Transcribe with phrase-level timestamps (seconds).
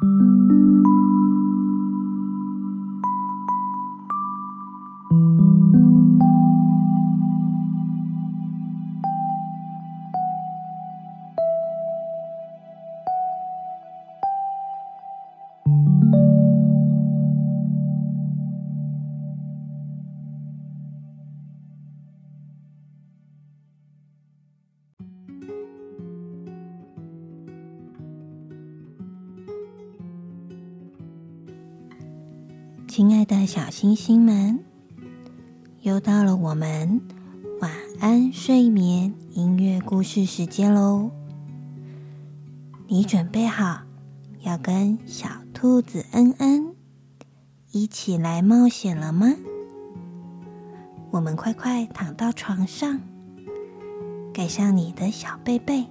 [0.00, 0.97] 亲爱
[33.48, 34.62] 小星星们，
[35.80, 37.00] 又到了我们
[37.62, 41.10] 晚安睡眠音乐故事时间喽！
[42.88, 43.80] 你准备好
[44.42, 46.74] 要跟小兔子恩恩
[47.72, 49.34] 一起来冒险了吗？
[51.10, 53.00] 我们快快躺到床上，
[54.34, 55.86] 盖上你的小被被，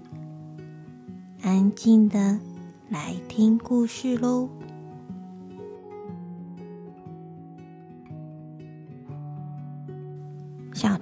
[1.41, 2.39] 安静的
[2.87, 4.47] 来听故事喽！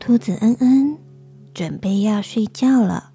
[0.05, 0.99] 兔子恩恩
[1.51, 3.11] 准备要睡觉了。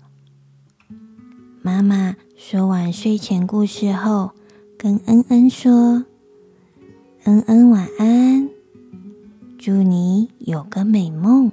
[1.62, 4.32] 妈妈说完睡前故事后，
[4.76, 6.04] 跟恩恩说
[7.22, 8.50] ：“恩恩晚安，
[9.56, 11.52] 祝你有个美梦。”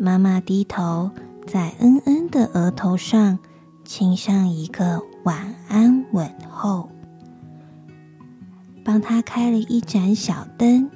[0.00, 1.10] 妈妈低头
[1.46, 3.38] 在恩恩的额头上
[3.84, 6.88] 亲上一个晚安吻后，
[8.82, 10.90] 帮他开了一盏小灯。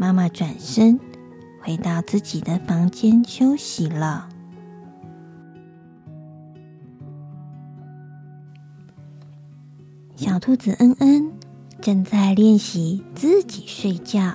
[0.00, 0.98] 妈妈转身
[1.62, 4.30] 回到自己的房间休息了。
[10.16, 11.30] 小兔子恩恩
[11.82, 14.32] 正在练习自己睡觉，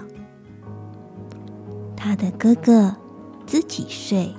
[1.97, 2.95] 他的哥哥
[3.47, 4.31] 自己睡，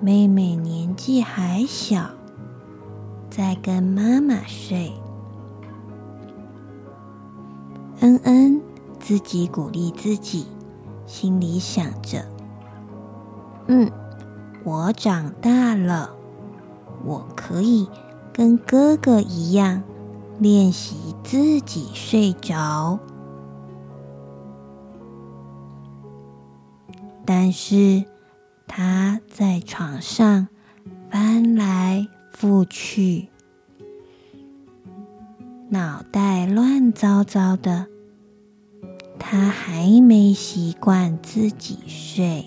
[0.00, 2.10] 妹妹年纪还小，
[3.30, 4.92] 在跟妈妈睡。
[8.00, 8.65] 恩恩。
[9.06, 10.46] 自己鼓励自己，
[11.06, 12.26] 心里想着
[13.68, 13.88] ：“嗯，
[14.64, 16.10] 我长大了，
[17.04, 17.88] 我可以
[18.32, 19.84] 跟哥哥一样
[20.40, 22.98] 练习自己睡着。”
[27.24, 28.04] 但是
[28.66, 30.48] 他在床上
[31.10, 33.28] 翻来覆去，
[35.68, 37.86] 脑袋乱糟糟的。
[39.28, 42.44] 他还没习惯自己睡。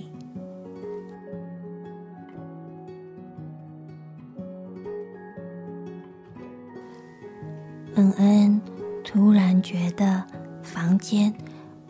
[7.96, 8.62] 恩恩
[9.04, 10.24] 突然觉得
[10.64, 11.34] 房间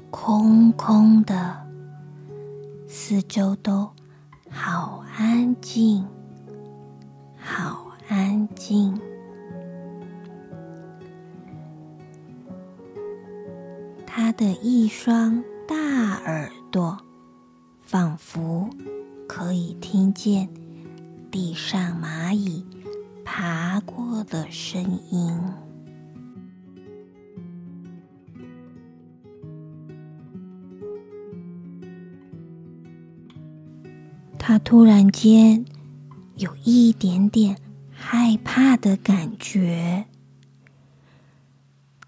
[0.10, 1.68] 空空的，
[2.88, 3.88] 四周都
[4.50, 6.04] 好安静，
[7.38, 9.00] 好安静。
[14.40, 15.76] 的一双大
[16.24, 16.98] 耳朵，
[17.82, 18.70] 仿佛
[19.28, 20.48] 可以听见
[21.30, 22.66] 地上蚂蚁
[23.26, 24.82] 爬过的声
[25.12, 25.44] 音。
[34.38, 35.66] 他突然间
[36.38, 37.58] 有一点点
[37.92, 40.06] 害怕的感觉，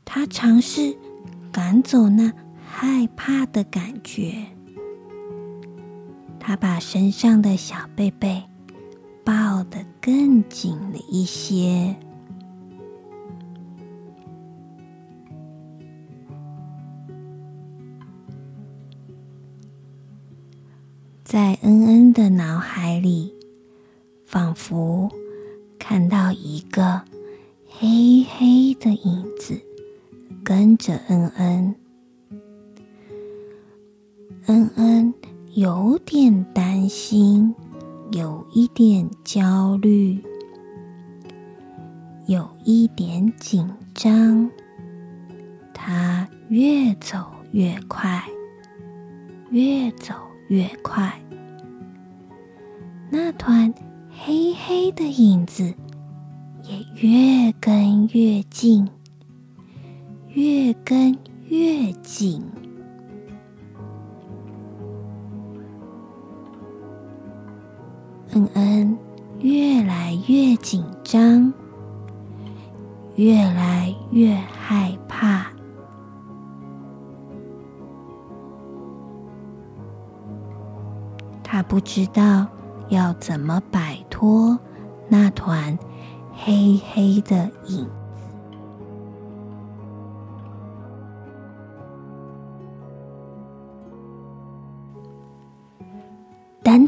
[0.06, 0.96] 他尝试
[1.52, 2.32] 赶走那
[2.66, 4.46] 害怕的感觉。
[6.40, 8.44] 他把身上的小贝贝
[9.24, 11.96] 抱得更紧了一些。
[21.24, 23.34] 在恩恩的脑海里，
[24.26, 25.10] 仿佛
[25.80, 27.04] 看到一个
[30.82, 31.76] 着恩恩。
[34.48, 35.14] 恩恩
[35.54, 37.54] 有点担心，
[38.12, 40.20] 有一点焦虑，
[42.26, 44.50] 有一点紧张。
[45.72, 48.24] 他越走越快，
[49.52, 50.16] 越走
[50.48, 51.22] 越快。
[53.12, 53.72] 那团
[54.10, 55.76] 黑黑的影子
[56.64, 58.90] 也越跟越近，
[60.34, 61.18] 越跟
[61.48, 62.44] 越紧。
[68.34, 68.98] 恩恩
[69.40, 71.54] 越来越紧张，
[73.16, 75.48] 越来越害怕。
[81.44, 82.48] 他不知道。
[82.92, 84.60] 要怎么摆脱
[85.08, 85.80] 那团
[86.34, 87.88] 黑黑的影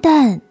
[0.04, 0.42] 等，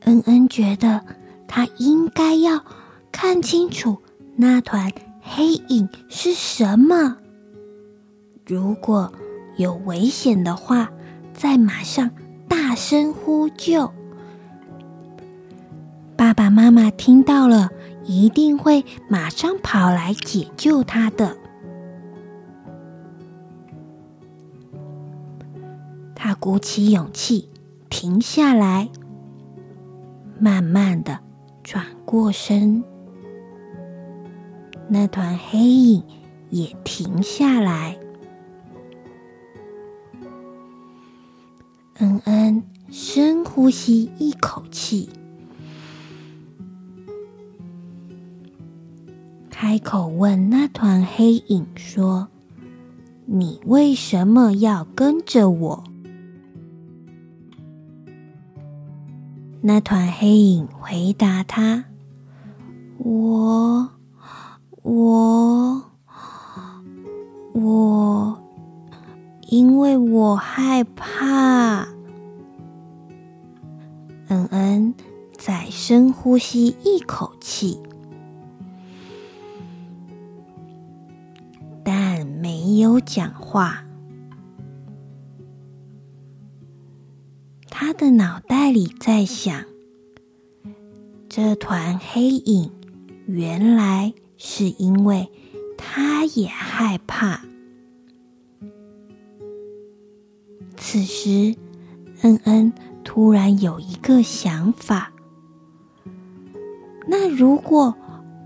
[0.00, 1.04] 恩恩觉得
[1.46, 2.64] 他应该要
[3.12, 3.98] 看清楚
[4.34, 4.90] 那团
[5.22, 7.18] 黑影是什么。
[8.44, 9.12] 如果
[9.56, 10.90] 有危险的话，
[11.32, 12.10] 再马上。
[12.48, 13.92] 大声呼救！
[16.16, 17.70] 爸爸妈妈听到了，
[18.04, 21.36] 一定会马上跑来解救他的。
[26.14, 27.48] 他鼓起勇气，
[27.88, 28.88] 停下来，
[30.38, 31.18] 慢慢的
[31.62, 32.82] 转过身。
[34.88, 36.04] 那团黑影
[36.50, 37.98] 也停下来。
[41.98, 45.08] 恩恩，深呼吸一口气，
[49.48, 52.28] 开口问那团黑影说
[53.24, 55.84] ：“你为什么要跟着我？”
[59.68, 61.86] 那团黑影回答他
[63.02, 63.90] ：“我，
[64.82, 65.82] 我，
[67.52, 68.40] 我。”
[69.50, 71.88] 因为我害怕。
[74.28, 74.94] 恩恩
[75.36, 77.82] 再深呼吸一口气，
[81.82, 83.85] 但没有讲话。
[87.96, 89.64] 的脑袋里在想：
[91.30, 92.70] 这团黑影
[93.26, 95.30] 原来是因为
[95.78, 97.40] 他也害怕。
[100.76, 101.54] 此时，
[102.20, 102.72] 恩恩
[103.02, 105.10] 突然有一个想法：
[107.06, 107.94] 那如果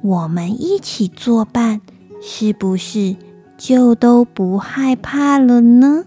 [0.02, 1.80] 我们一起作伴，
[2.22, 3.16] 是不是
[3.58, 6.04] 就都不害怕了呢？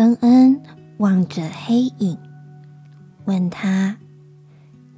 [0.00, 0.62] 恩恩
[0.96, 2.16] 望着黑影，
[3.26, 3.98] 问他：“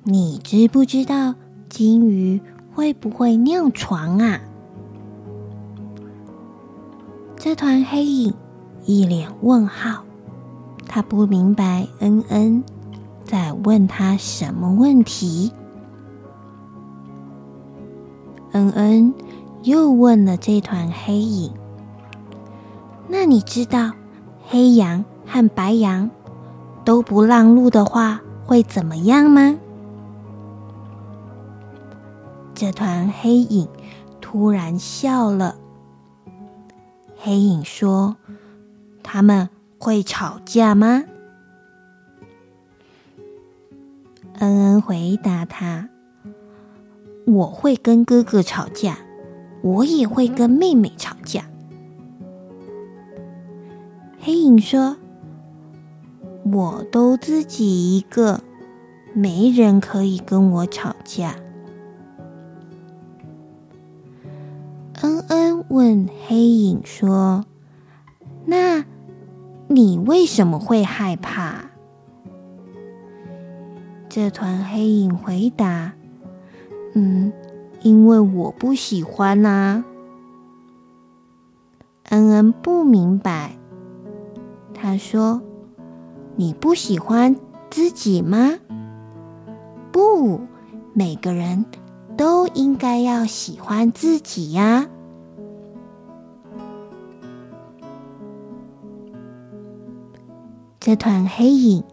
[0.05, 1.35] 你知不知道
[1.69, 2.41] 金鱼
[2.73, 4.41] 会不会尿床啊？”
[7.35, 8.33] 这团黑影
[8.85, 10.05] 一脸问号，
[10.87, 12.63] 他不明白恩恩
[13.25, 15.51] 在问他什么问题。
[18.53, 19.13] 恩恩
[19.65, 21.53] 又问了这团黑影
[23.11, 23.91] ：“那你知道
[24.53, 26.11] 黑羊和白羊
[26.85, 29.57] 都不让路的话会怎么样吗？”
[32.55, 33.67] 这团黑影
[34.21, 35.57] 突然笑了。
[37.17, 38.19] 黑影说
[39.03, 41.05] ：“他们会吵架吗？”
[44.39, 45.89] 恩恩回答他
[47.25, 48.99] ：“我会跟哥哥吵架，
[49.63, 51.47] 我也会跟妹妹吵架。”
[54.25, 54.97] 黑影说
[56.47, 58.41] ：“我都自己一个，
[59.15, 61.35] 没人可以跟我吵架。
[65.01, 67.45] 恩恩问黑影说
[68.47, 68.85] ：“那
[69.67, 71.71] 你为什么会害怕？”
[74.09, 75.95] 这团黑影回答
[76.95, 77.33] ：“嗯，
[77.81, 79.85] 因为我不喜欢呐。”
[82.11, 83.57] 恩恩不明白，
[84.83, 85.41] 他说
[86.35, 87.37] ：“你不喜欢
[87.71, 88.59] 自己吗？
[89.93, 90.41] 不，
[90.93, 91.65] 每个人
[92.17, 94.89] 都应该要喜欢自己呀。”
[100.81, 101.85] 这团黑影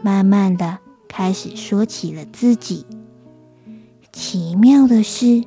[0.00, 0.78] 慢慢的
[1.08, 2.86] 开始说起了自己。
[4.12, 5.42] 奇妙的是，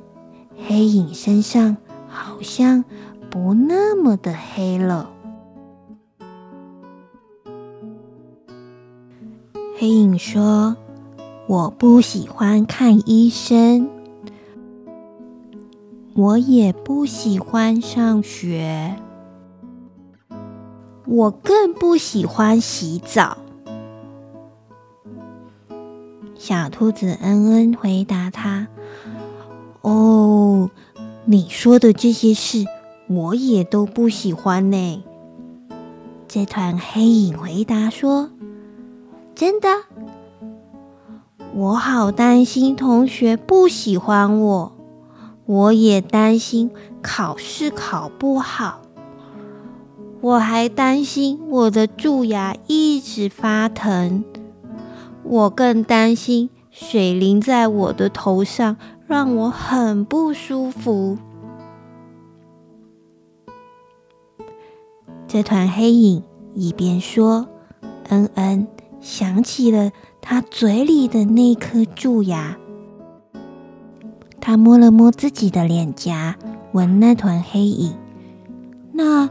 [0.68, 2.84] 黑影身上好像……
[3.30, 5.11] 不那么的黑了。
[9.82, 10.76] 黑影说
[11.48, 13.90] ：“我不喜欢看医生，
[16.14, 18.94] 我也不喜欢上学，
[21.04, 23.38] 我更不喜欢洗澡。”
[26.38, 28.68] 小兔子恩恩回答他
[29.82, 30.70] ：“哦，
[31.24, 32.64] 你说的这些事。”
[33.10, 35.02] 我也都不喜欢呢。
[36.28, 38.30] 这团黑影回答说
[39.34, 39.68] ：“真的，
[41.54, 44.72] 我好担心同学不喜欢我，
[45.46, 46.70] 我也担心
[47.02, 48.82] 考试考不好，
[50.20, 54.24] 我还担心我的蛀牙一直发疼，
[55.24, 61.18] 我更担心水淋在我的头上，让我很不舒服。”
[65.26, 66.22] 这团黑影
[66.54, 67.48] 一边说，
[68.08, 68.66] 嗯嗯
[69.02, 69.90] 想起了
[70.22, 72.56] 他嘴里的那颗蛀牙。
[74.40, 76.36] 他摸了摸自己的脸颊，
[76.72, 77.94] 问那团黑影
[78.94, 79.28] ：“那，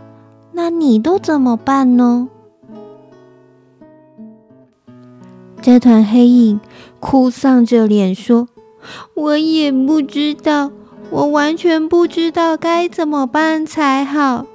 [0.51, 2.29] 那你都怎么办呢？”
[5.61, 6.59] 这团黑影
[6.99, 8.47] 哭丧着脸说
[9.15, 10.71] ：“我也不知道，
[11.11, 14.45] 我完全不知道该怎么办才好。”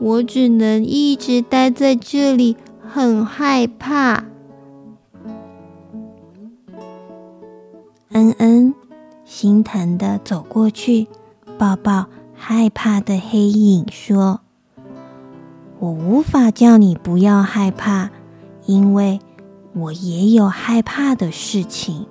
[0.00, 4.24] 我只能一直待在这里，很害怕。
[8.12, 8.74] 恩恩
[9.24, 11.06] 心疼的走过去，
[11.58, 14.40] 抱抱害怕的黑影，说
[15.80, 18.10] ：“我无法叫你不要害怕，
[18.66, 19.20] 因为
[19.74, 22.06] 我也有害怕的事情。”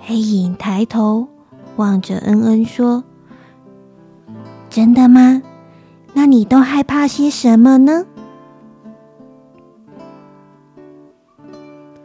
[0.00, 1.28] 黑影抬头
[1.76, 3.04] 望着恩恩说。
[4.70, 5.42] 真的吗？
[6.12, 8.04] 那你都害怕些什么呢？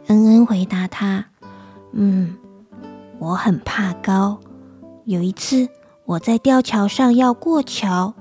[0.06, 1.26] 恩恩回答他
[1.96, 2.34] ：“嗯，
[3.20, 4.40] 我很怕高。
[5.04, 5.68] 有一次
[6.04, 8.14] 我在吊桥上要过桥，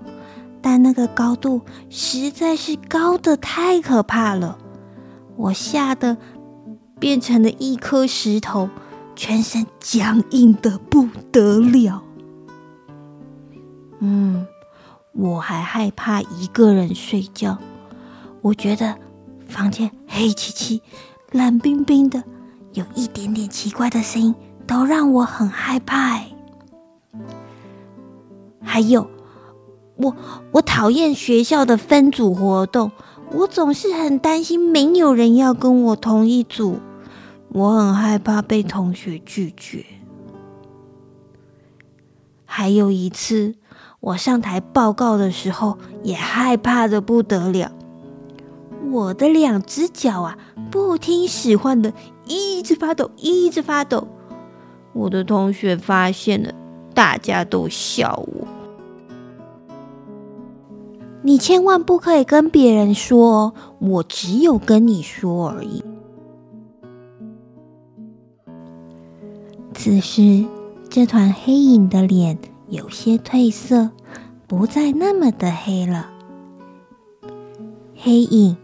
[0.61, 4.59] 但那个高度实在是高的太可怕了，
[5.35, 6.17] 我吓得
[6.99, 8.69] 变成了一颗石头，
[9.15, 12.03] 全身僵硬的不得了。”
[13.99, 14.45] 嗯，
[15.13, 17.57] 我还害怕一个人睡觉。
[18.41, 18.95] 我觉得
[19.47, 20.81] 房间黑漆漆、
[21.31, 22.23] 冷冰冰的，
[22.73, 24.35] 有一点点奇怪的声音，
[24.67, 26.19] 都让我很害怕。
[28.61, 29.07] 还有，
[29.95, 30.15] 我
[30.51, 32.91] 我讨厌学校的分组活动，
[33.31, 36.79] 我总是很担心没有人要跟我同一组，
[37.49, 39.85] 我很害怕被同学拒绝。
[42.45, 43.55] 还有一次。
[43.99, 47.71] 我上台报告的时候，也害怕的不得了。
[48.91, 50.37] 我的两只脚啊，
[50.69, 51.93] 不听使唤的，
[52.25, 54.07] 一直发抖，一直发抖。
[54.93, 56.53] 我的同学发现了，
[56.93, 58.47] 大家都笑我。
[61.21, 65.83] 你千万不可以跟别人说，我只有跟你说而已。
[69.73, 70.45] 此时，
[70.89, 72.37] 这团黑影的脸。
[72.69, 73.91] 有些褪色，
[74.47, 76.09] 不再那么的黑了。
[77.93, 78.57] 黑影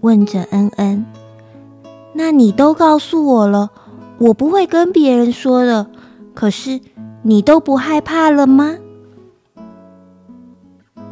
[0.00, 1.06] 问着恩恩
[2.14, 3.70] ：“那你都告诉我了，
[4.18, 5.86] 我不会跟别人说的。
[6.34, 6.80] 可是
[7.22, 8.76] 你都不害怕了吗？”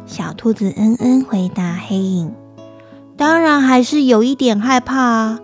[0.05, 2.33] 小兔子恩恩回答黑影
[3.15, 5.39] ：“当然还是有一点害怕啊，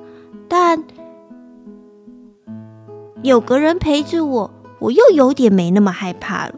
[0.47, 0.83] 但
[3.23, 6.55] 有个人陪着我，我又有点没那么害怕了。”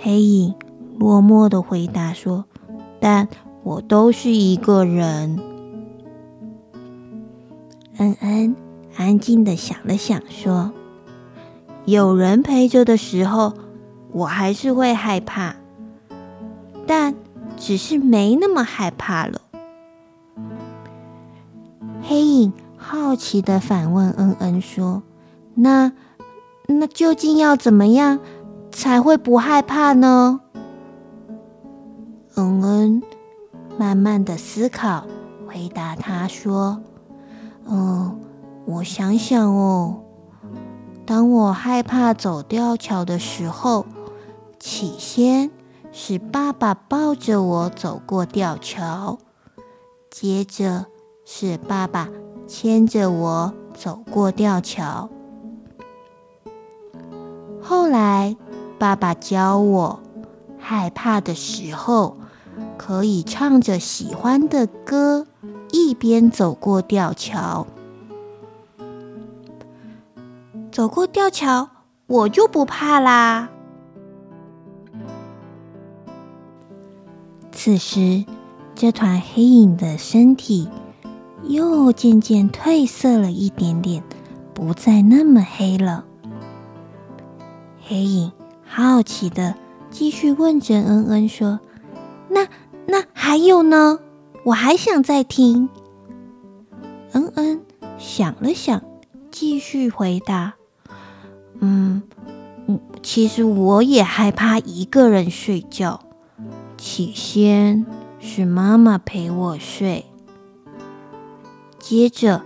[0.00, 0.54] 黑影
[0.98, 2.44] 落寞的回答说
[2.98, 3.28] ：“但
[3.68, 5.38] 我都是一个人。”
[7.98, 8.56] 恩恩
[8.96, 10.72] 安静的想了想，说
[11.84, 13.52] ：“有人陪着的时候，
[14.10, 15.56] 我还是会害怕，
[16.86, 17.14] 但
[17.58, 19.42] 只是没那么害怕了。”
[22.00, 25.02] 黑影好奇的反问恩恩说
[25.54, 25.92] ：“那
[26.66, 28.20] 那究竟要怎么样
[28.70, 30.40] 才会不害怕呢？”
[32.36, 33.02] 恩恩
[33.78, 35.06] 慢慢的思考，
[35.46, 36.82] 回答他说。
[37.66, 38.18] 嗯，
[38.66, 40.02] 我想想哦，
[41.06, 43.86] 当我害怕走吊桥的时候，
[44.58, 45.50] 起先
[45.92, 49.18] 是爸爸抱着我走过吊桥，
[50.10, 50.86] 接着
[51.24, 52.08] 是爸爸
[52.48, 55.08] 牵着我走过吊桥，
[57.62, 58.36] 后来
[58.78, 60.00] 爸爸教我，
[60.58, 62.16] 害怕的时候
[62.78, 65.26] 可以唱着喜欢的歌。
[65.70, 67.66] 一边走过吊桥，
[70.72, 71.68] 走过吊桥，
[72.06, 73.50] 我就不怕啦。
[77.52, 78.24] 此时，
[78.74, 80.70] 这团黑影的身体
[81.42, 84.02] 又渐渐褪色了一点点，
[84.54, 86.06] 不再那么黑了。
[87.82, 88.32] 黑影
[88.64, 89.54] 好奇的
[89.90, 91.60] 继续问着恩恩说
[92.30, 92.46] ：“那
[92.88, 94.00] 那还有呢？”
[94.44, 95.68] 我还想再听。
[97.12, 97.60] 嗯嗯
[97.98, 98.82] 想了想，
[99.30, 100.54] 继续回答
[101.60, 102.02] ：“嗯，
[103.02, 106.00] 其实我也害怕一个人睡觉。
[106.78, 107.84] 起先
[108.20, 110.06] 是妈妈陪我睡，
[111.78, 112.42] 接着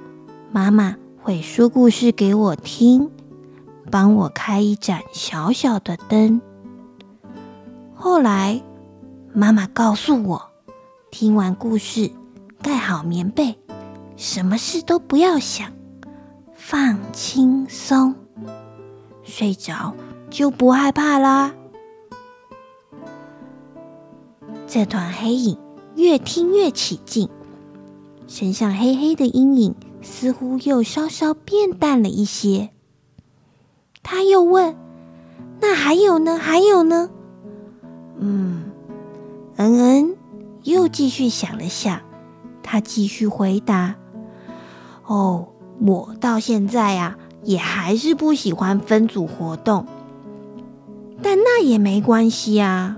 [0.51, 3.11] 妈妈会说故事给我听，
[3.91, 6.41] 帮我开一盏小小的灯。
[7.95, 8.63] 后来
[9.33, 10.51] 妈妈告诉我。”
[11.11, 12.11] 听完故事，
[12.63, 13.59] 盖好棉被，
[14.17, 15.71] 什么事都不要想，
[16.55, 18.15] 放轻松，
[19.23, 19.95] 睡着
[20.31, 21.55] 就不害怕啦。
[24.67, 25.59] 这团黑影
[25.97, 27.29] 越听越起劲，
[28.27, 32.71] 身上黑黑的阴影似乎又稍稍变淡了一些。
[34.03, 34.75] 他又问
[35.61, 36.39] ：“那还有呢？
[36.39, 37.11] 还有呢？”
[38.19, 38.52] 嗯，
[39.63, 40.17] 恩恩。
[40.65, 42.01] 又继续想了想，
[42.63, 43.97] 他继续回答
[45.07, 45.49] ：“哦，
[45.81, 49.87] 我到现在呀，也还是不喜欢分组活动，
[51.21, 52.97] 但那也没关系啊，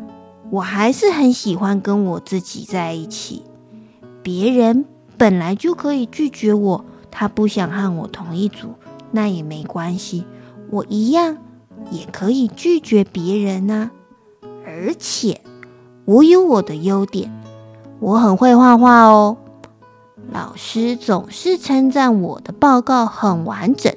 [0.50, 3.44] 我还是很喜欢跟我自己在一起。
[4.22, 4.84] 别人
[5.16, 8.74] 本来就可以拒绝我，他不想和我同一组，
[9.10, 10.26] 那也没关系，
[10.68, 11.38] 我一样
[11.90, 13.90] 也可以拒绝别人啊。
[14.66, 15.40] 而且
[16.04, 17.32] 我有我的优点。”
[18.00, 19.38] 我很会画画哦，
[20.30, 23.94] 老师总是称赞我的报告很完整，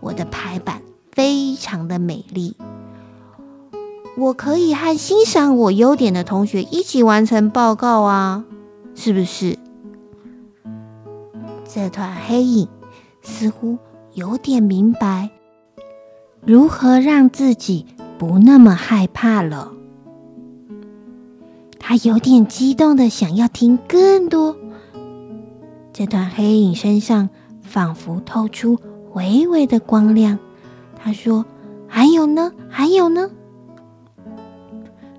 [0.00, 0.80] 我的排版
[1.12, 2.56] 非常的美丽。
[4.16, 8.44] 我可以和欣赏我优点的同学一起完成报告啊，
[8.94, 9.58] 是不是？
[11.68, 12.68] 这团黑影
[13.20, 13.76] 似乎
[14.14, 15.28] 有点明白
[16.42, 17.84] 如何让自己
[18.16, 19.72] 不那么害怕了。
[21.88, 24.56] 他有点激动的想要听更多。
[25.92, 27.30] 这团黑影身上
[27.62, 28.80] 仿佛透出
[29.14, 30.40] 微微的光亮。
[31.00, 31.44] 他说
[31.86, 32.50] ：“还有呢？
[32.68, 33.30] 还有呢？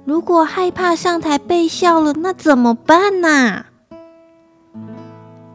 [0.04, 3.68] 如果害怕上台被笑了，那怎么办呢？”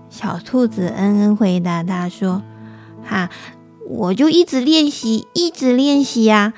[0.08, 2.42] 小兔子恩恩回答他说
[3.04, 3.28] ：“哈，
[3.86, 6.54] 我就一直练习，一直练习呀。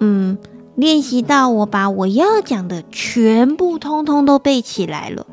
[0.00, 0.36] 嗯。”
[0.76, 5.26] 练习到我把我要讲的全部通通都背起来了。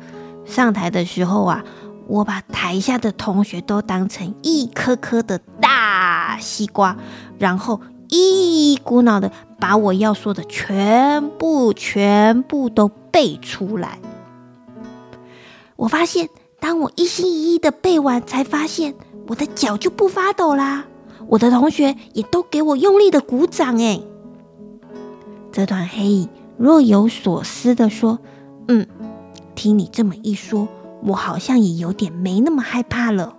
[0.44, 1.64] 上台的时候啊，
[2.06, 6.96] 我把台下的同学都当成一颗颗的大西瓜，
[7.38, 13.98] 然后一股脑的把我要说的全部全部都背出来。
[15.76, 16.28] 我发现，
[16.60, 18.94] 当我一心一意的背完，才发现
[19.26, 20.84] 我的脚就不发抖啦。
[21.26, 24.06] 我的同学也都给我用力的鼓掌，诶。
[25.52, 28.18] 这团黑影若有所思地说
[28.68, 28.86] ：“嗯，
[29.54, 30.66] 听你这么一说，
[31.04, 33.36] 我好像也有点没那么害怕了。”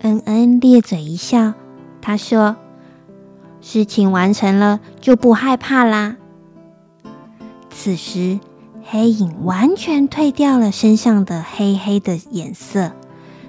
[0.00, 1.54] 恩恩咧嘴一笑，
[2.00, 2.56] 他说
[3.60, 6.16] ：“事情完成了就不害怕啦。”
[7.70, 8.38] 此时，
[8.84, 12.92] 黑影完全褪掉了身上的黑黑的颜色，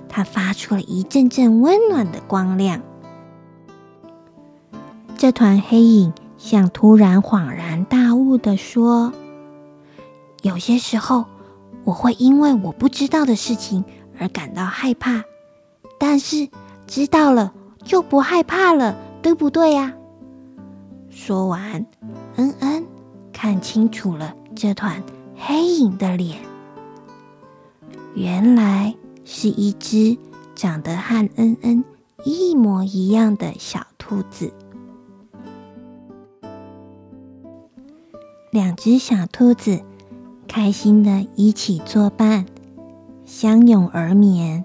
[0.10, 2.82] 它发出了一阵阵温暖的光亮。
[5.24, 9.14] 这团黑影像突然恍然大悟的说
[10.44, 11.24] ：“有些时候，
[11.86, 13.86] 我会因为我不知道的事情
[14.20, 15.24] 而感到害怕，
[15.98, 16.50] 但是
[16.88, 17.54] 知道了
[17.86, 19.94] 就不害怕了，对不对呀？”
[21.10, 21.86] 说完，
[22.36, 22.86] 恩恩
[23.32, 25.02] 看清楚了这团
[25.38, 26.38] 黑影的脸，
[28.14, 30.18] 原来是一只
[30.54, 31.82] 长得和恩恩
[32.26, 34.52] 一模一样的小兔子。
[38.54, 39.82] 两只小兔子
[40.48, 42.46] 开心的一起作伴，
[43.26, 44.64] 相拥而眠。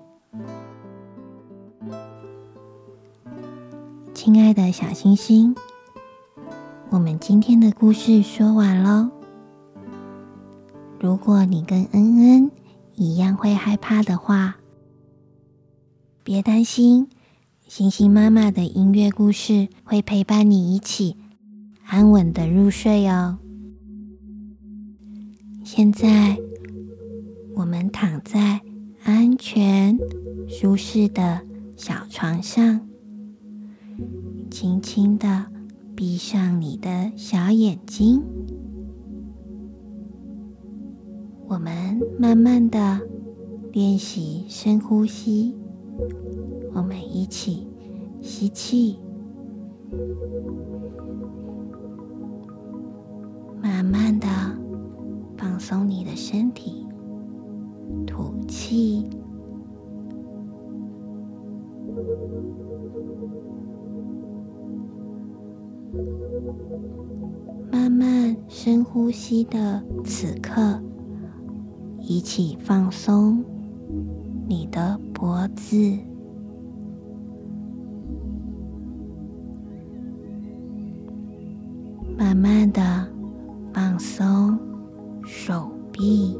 [4.13, 5.57] 亲爱的小星星，
[6.91, 9.09] 我们今天的故事说完喽。
[11.01, 12.51] 如果你跟恩恩
[12.95, 14.57] 一样会害怕的话，
[16.23, 17.09] 别担心，
[17.67, 21.17] 星星妈妈的音乐故事会陪伴你一起
[21.87, 23.39] 安稳的入睡哦。
[25.71, 26.39] 现在，
[27.55, 28.63] 我们躺在
[29.05, 29.99] 安全、
[30.49, 31.43] 舒适的
[31.77, 32.89] 小床上，
[34.51, 35.45] 轻轻的
[35.95, 38.23] 闭上你的小眼睛。
[41.47, 42.99] 我们慢慢的
[43.71, 45.55] 练习深呼吸，
[46.73, 47.69] 我们一起
[48.23, 48.99] 吸气，
[53.61, 54.27] 慢慢的。
[55.39, 56.85] 放松你的身体，
[58.05, 59.09] 吐气，
[67.71, 70.83] 慢慢深呼吸的此刻，
[72.01, 73.45] 一起放松
[74.49, 75.77] 你的脖子，
[82.19, 82.83] 慢慢的
[83.73, 84.68] 放松。
[85.49, 86.39] 手臂，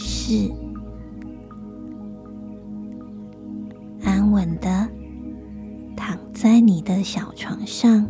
[0.00, 0.50] 是，
[4.02, 4.88] 安稳的
[5.94, 8.06] 躺在你的小床上。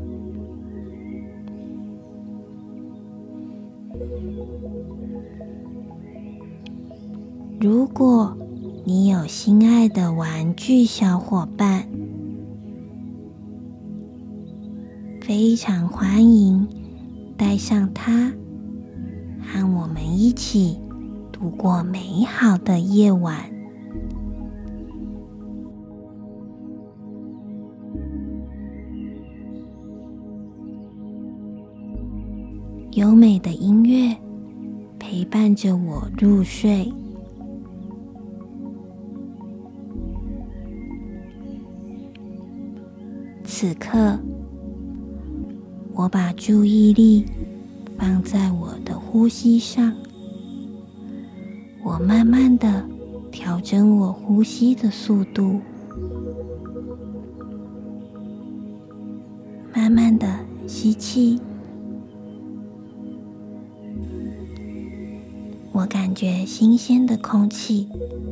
[7.61, 8.35] 如果
[8.85, 11.87] 你有心爱的玩具小伙伴，
[15.21, 16.67] 非常欢迎
[17.37, 18.33] 带上它。
[19.43, 20.79] 和我们一起
[21.41, 23.51] 度过美好的夜晚。
[32.91, 34.15] 优美的音乐
[34.99, 36.93] 陪伴着我入睡。
[43.45, 44.19] 此刻，
[45.95, 47.25] 我把注意力。
[48.01, 49.95] 放在我的呼吸上，
[51.91, 52.85] 我慢慢的
[53.33, 55.61] 调整我呼吸的速度，
[59.75, 61.41] 慢慢的吸气，
[65.73, 67.89] 我感觉新鲜的空气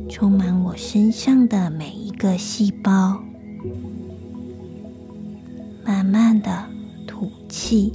[0.07, 3.21] 充满我身上的每一个细胞，
[5.83, 6.63] 慢慢的
[7.05, 7.91] 吐气。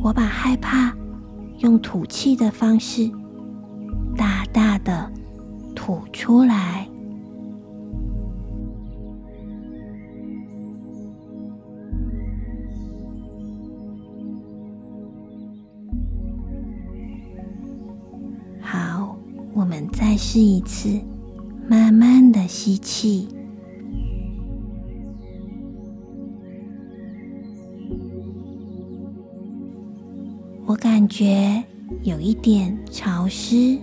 [0.00, 0.96] 我把害怕
[1.58, 3.10] 用吐气的方式
[4.16, 5.10] 大大的
[5.74, 6.88] 吐出来。
[18.60, 19.16] 好，
[19.52, 21.00] 我们再试一次，
[21.68, 23.28] 慢慢的吸气。
[30.98, 31.62] 感觉
[32.02, 33.78] 有一点潮湿、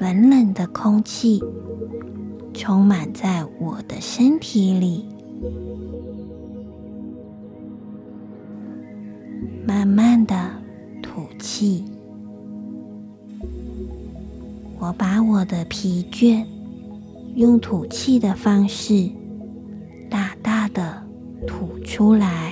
[0.00, 1.40] 冷冷的空气
[2.52, 5.04] 充满在我的身体里。
[9.64, 10.50] 慢慢的
[11.00, 11.84] 吐气，
[14.80, 16.44] 我把我的疲倦
[17.36, 19.08] 用吐气的方式
[20.10, 21.00] 大大的
[21.46, 22.49] 吐出来。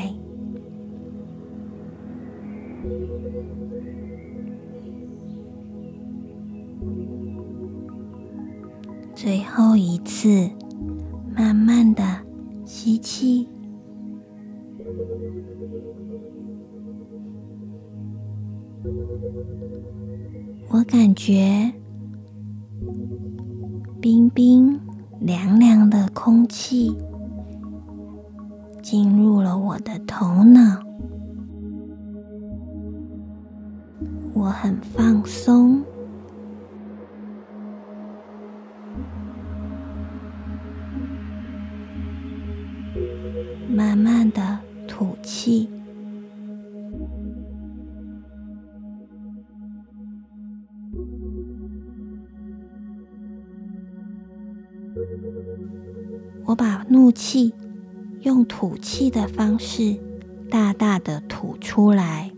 [43.69, 45.69] 慢慢的吐气，
[56.45, 57.55] 我把怒气
[58.23, 59.97] 用吐气的方式
[60.51, 62.38] 大大的吐出来。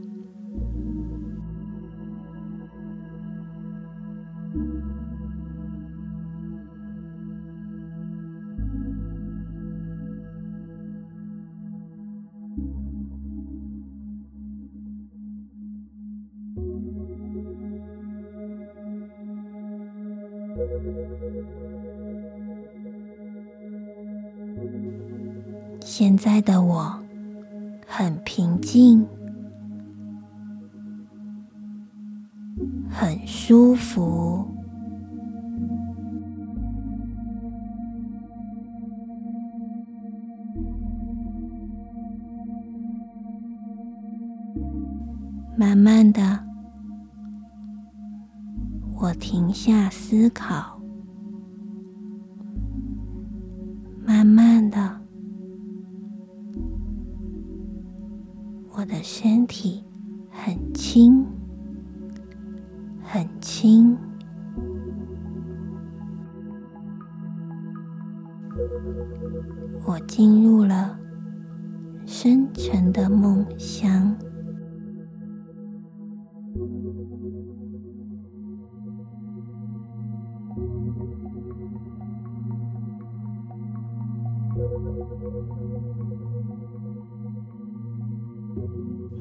[32.90, 34.46] 很舒服。
[45.57, 46.23] 慢慢的，
[48.99, 50.80] 我停下思考，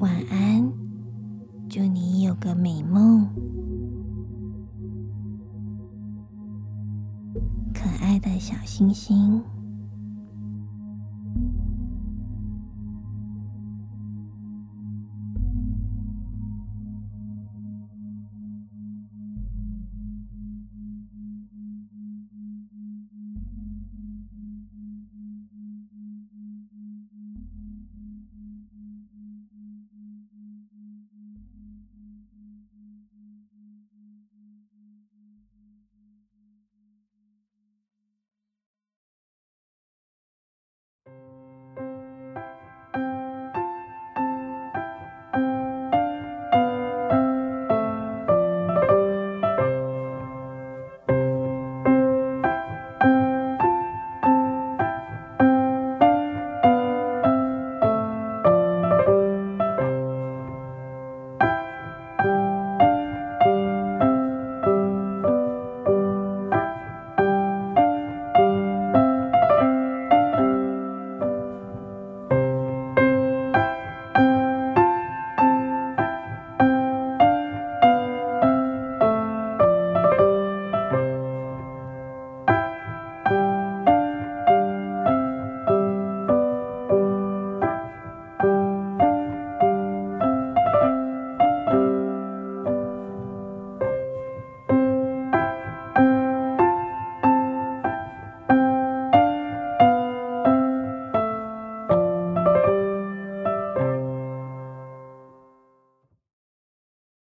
[0.00, 0.72] 晚安，
[1.68, 3.28] 祝你有个美梦。
[7.74, 9.42] 可爱的小星星。